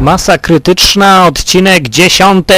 [0.00, 2.54] Masa krytyczna, odcinek dziesiąty!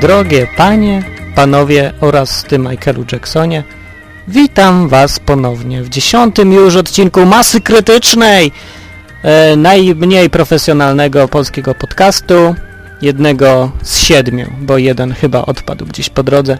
[0.00, 1.02] Drogie panie,
[1.34, 3.64] panowie oraz ty Michaelu Jacksonie,
[4.28, 8.52] witam was ponownie w dziesiątym już odcinku Masy Krytycznej,
[9.56, 12.54] najmniej profesjonalnego polskiego podcastu,
[13.02, 16.58] jednego z siedmiu, bo jeden chyba odpadł gdzieś po drodze.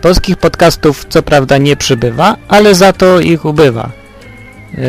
[0.00, 3.90] Polskich podcastów co prawda nie przybywa, ale za to ich ubywa.
[4.74, 4.80] E,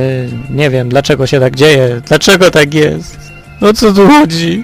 [0.50, 3.20] nie wiem dlaczego się tak dzieje, dlaczego tak jest,
[3.62, 4.64] o co tu chodzi?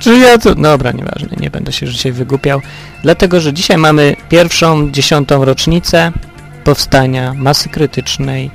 [0.00, 0.54] Czy ja to...
[0.54, 2.60] Dobra, nieważne, nie będę się dzisiaj wygłupiał.
[3.02, 6.12] Dlatego, że dzisiaj mamy pierwszą, dziesiątą rocznicę
[6.64, 8.50] powstania masy krytycznej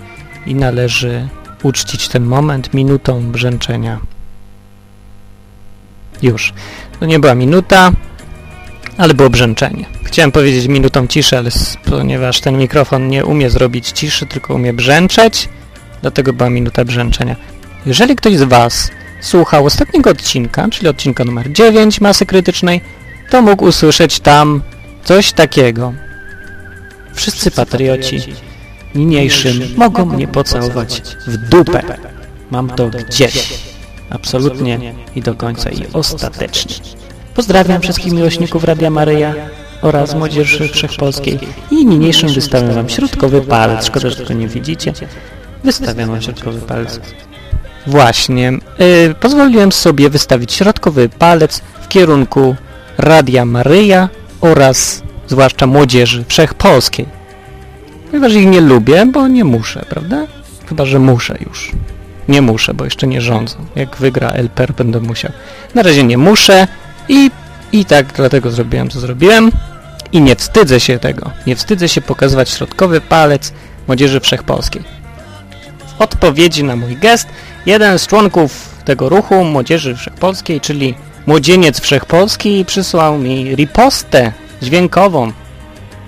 [0.46, 1.28] i należy
[1.64, 4.00] uczcić ten moment minutą brzęczenia.
[6.22, 6.54] Już.
[7.00, 7.92] To nie była minuta,
[8.98, 9.86] ale było brzęczenie.
[10.04, 11.50] Chciałem powiedzieć minutą ciszy, ale
[11.86, 15.50] ponieważ ten mikrofon nie umie zrobić ciszy, tylko umie brzęczeć,
[16.02, 17.36] dlatego była minuta brzęczenia.
[17.86, 22.82] Jeżeli ktoś z Was słuchał ostatniego odcinka, czyli odcinka numer 9 Masy Krytycznej,
[23.30, 24.62] to mógł usłyszeć tam
[25.04, 25.94] coś takiego.
[27.14, 28.22] Wszyscy patrioci
[28.96, 31.84] niniejszym mogą mnie pocałować w dupę.
[32.52, 33.64] Mam to gdzieś.
[34.10, 36.76] Absolutnie i do końca i ostatecznie.
[37.36, 39.36] Pozdrawiam wszystkich miłośników Radia Maryja
[39.82, 41.40] oraz Młodzieży Wszechpolskiej
[41.72, 43.86] i niniejszym wystawiam Wam środkowy palec.
[43.86, 44.94] Szkoda, że tego nie widzicie.
[45.64, 47.00] Wystawiam Wam środkowy palec.
[47.88, 48.52] Właśnie.
[48.80, 52.56] Yy, pozwoliłem sobie wystawić środkowy palec w kierunku
[52.98, 54.10] Radia Maryja
[54.42, 57.23] oraz zwłaszcza Młodzieży Wszechpolskiej.
[58.14, 60.28] Ponieważ ich nie lubię, bo nie muszę, prawda?
[60.70, 61.72] Chyba, że muszę już.
[62.28, 63.56] Nie muszę, bo jeszcze nie rządzą.
[63.76, 65.32] Jak wygra LPR będę musiał.
[65.76, 66.68] Na razie nie muszę
[67.10, 67.32] i,
[67.72, 69.52] i tak dlatego zrobiłem, co zrobiłem.
[70.12, 71.32] I nie wstydzę się tego.
[71.48, 73.54] Nie wstydzę się pokazywać środkowy palec
[73.88, 74.84] Młodzieży Wszechpolskiej.
[75.88, 77.28] W odpowiedzi na mój gest
[77.66, 84.32] jeden z członków tego ruchu Młodzieży Wszechpolskiej, czyli Młodzieniec Wszechpolski przysłał mi ripostę
[84.62, 85.32] dźwiękową.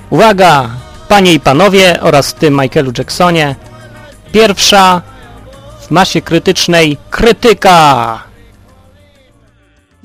[0.10, 0.70] Uwaga,
[1.10, 3.56] panie i panowie oraz ty Michaelu Jacksonie.
[4.32, 5.02] Pierwsza
[5.80, 7.74] w masie krytycznej krytyka.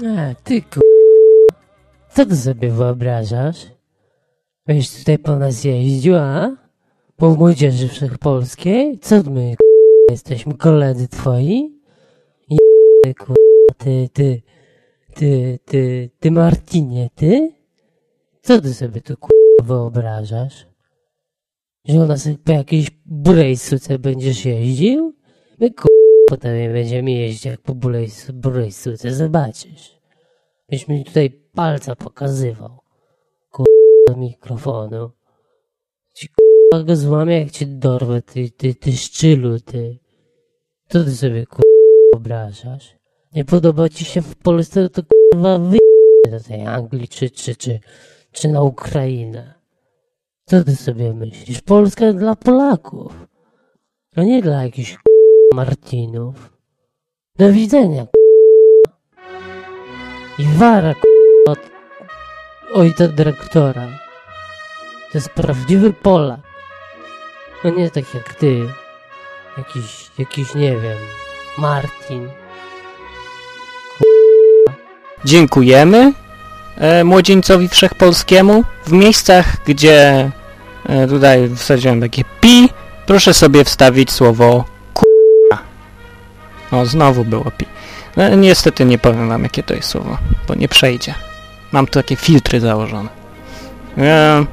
[0.06, 0.80] A, ty ku...
[2.10, 3.66] Co ty sobie wyobrażasz?
[4.66, 6.56] Będziesz tutaj po nas jeździł, a?
[7.16, 8.98] Po młodzieży wszechpolskiej?
[8.98, 9.64] Co my ku...
[10.10, 11.80] jesteśmy koledzy twoi?
[12.48, 12.58] I
[13.14, 13.34] ku...
[13.78, 14.42] ty, ty,
[15.14, 17.52] ty, ty, ty Martinie, ty?
[18.42, 19.28] Co ty sobie tu ku...
[19.62, 20.66] wyobrażasz?
[21.90, 25.14] Że u nas po jakiejś burej suce będziesz jeździł?
[25.58, 25.88] My ku...
[26.28, 30.00] potem będziemy jeździć jak po burej, burej suce, zobaczysz.
[30.68, 32.78] Byś mi tutaj palca pokazywał.
[33.50, 33.64] Ku...
[34.08, 35.10] do mikrofonu.
[36.14, 36.84] Ci ku...
[36.84, 39.98] go złamię jak cię dorwę, ty, ty, ty szczylu, ty.
[40.88, 41.62] Co ty sobie ku...
[42.12, 42.96] wyobrażasz?
[43.32, 45.02] Nie podoba ci się w Polsce, to
[45.32, 45.78] kurwa wy...
[46.30, 47.80] do tej Anglii, czy, czy, czy,
[48.32, 49.59] czy na Ukrainę.
[50.50, 51.60] Co ty sobie myślisz?
[51.60, 53.12] Polska dla Polaków.
[54.16, 54.96] A nie dla jakichś
[55.54, 56.34] Martinów.
[57.38, 58.06] Do widzenia.
[60.38, 60.94] I wara
[61.46, 61.58] od
[62.72, 63.86] ojca dyrektora.
[65.12, 66.40] To jest prawdziwy Polak.
[67.64, 68.60] No nie tak jak ty.
[69.58, 70.98] Jakiś, jakiś nie wiem,
[71.58, 72.28] Martin.
[75.24, 76.12] Dziękujemy
[76.76, 78.64] e, Młodzieńcowi Wszechpolskiemu.
[78.84, 80.30] W miejscach, gdzie
[81.08, 82.68] tutaj wsadziłem takie pi,
[83.06, 84.64] proszę sobie wstawić słowo
[84.94, 85.58] k***a.
[86.76, 87.66] O, znowu było pi.
[88.16, 90.18] No, niestety nie powiem wam, jakie to jest słowo,
[90.48, 91.14] bo nie przejdzie.
[91.72, 93.08] Mam tu takie filtry założone.
[93.98, 94.44] E,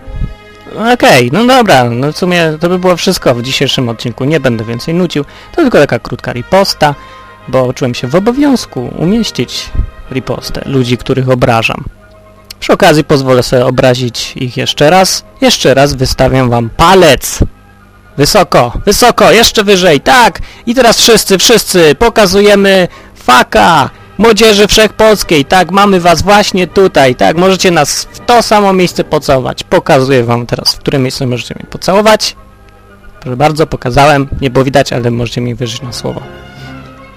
[0.94, 4.26] Okej, no dobra, no w sumie to by było wszystko w dzisiejszym odcinku.
[4.26, 5.24] Nie będę więcej nucił.
[5.52, 6.96] To tylko taka krótka riposta,
[7.48, 9.70] bo czułem się w obowiązku umieścić
[10.12, 11.84] ripostę ludzi, których obrażam.
[12.60, 15.24] Przy okazji pozwolę sobie obrazić ich jeszcze raz.
[15.42, 17.40] Jeszcze raz wystawiam wam palec.
[18.18, 20.40] Wysoko, wysoko, jeszcze wyżej, tak.
[20.66, 25.46] I teraz wszyscy, wszyscy pokazujemy faka Młodzieży Wszechpolskiej.
[25.46, 27.16] Tak, mamy was właśnie tutaj.
[27.16, 29.64] Tak, możecie nas w to samo miejsce pocałować.
[29.64, 32.36] Pokazuję wam teraz, w którym miejscu możecie mnie pocałować.
[33.20, 34.28] Proszę bardzo, pokazałem.
[34.42, 36.22] Nie było widać, ale możecie mi wyżyć na słowo.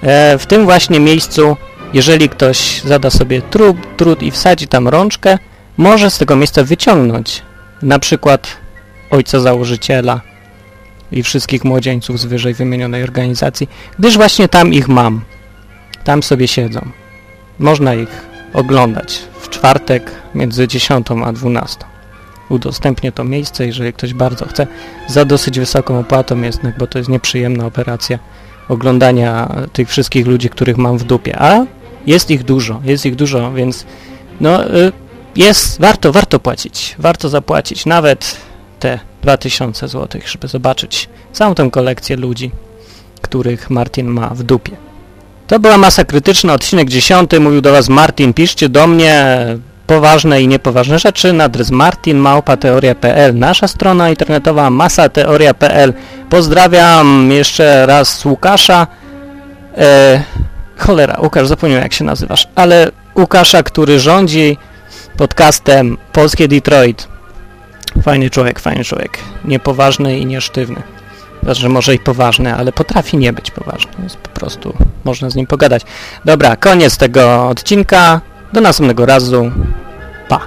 [0.02, 1.56] E, w tym właśnie miejscu
[1.94, 5.38] jeżeli ktoś zada sobie trud, trud i wsadzi tam rączkę,
[5.76, 7.42] może z tego miejsca wyciągnąć
[7.82, 8.56] na przykład
[9.10, 10.20] ojca założyciela
[11.12, 15.20] i wszystkich młodzieńców z wyżej wymienionej organizacji, gdyż właśnie tam ich mam.
[16.04, 16.88] Tam sobie siedzą.
[17.58, 21.78] Można ich oglądać w czwartek między 10 a 12.
[22.48, 24.66] Udostępnię to miejsce, jeżeli ktoś bardzo chce.
[25.08, 28.18] Za dosyć wysoką opłatą jednak, bo to jest nieprzyjemna operacja
[28.68, 31.38] oglądania tych wszystkich ludzi, których mam w dupie.
[31.38, 31.64] A
[32.06, 33.86] jest ich dużo, jest ich dużo, więc
[34.40, 34.92] no y,
[35.36, 36.94] jest, warto, warto płacić.
[36.98, 38.36] Warto zapłacić nawet
[38.80, 42.50] te 2000 zł, żeby zobaczyć całą tę kolekcję ludzi,
[43.20, 44.76] których Martin ma w dupie.
[45.46, 47.30] To była masa krytyczna, odcinek 10.
[47.40, 48.34] Mówił do Was Martin.
[48.34, 49.36] Piszcie do mnie
[49.86, 55.92] poważne i niepoważne rzeczy na adres martinmałpateoria.pl Nasza strona internetowa masateoria.pl
[56.30, 58.86] Pozdrawiam jeszcze raz Łukasza.
[59.76, 60.22] E,
[60.80, 64.56] cholera, Łukasz, zapomniałem jak się nazywasz, ale Łukasza, który rządzi
[65.16, 67.08] podcastem Polskie Detroit.
[68.02, 69.18] Fajny człowiek, fajny człowiek.
[69.44, 70.82] Niepoważny i niesztywny.
[71.42, 73.92] Znaczy, może i poważny, ale potrafi nie być poważny.
[74.02, 74.74] Jest po prostu,
[75.04, 75.82] można z nim pogadać.
[76.24, 78.20] Dobra, koniec tego odcinka.
[78.52, 79.50] Do następnego razu.
[80.28, 80.40] Pa.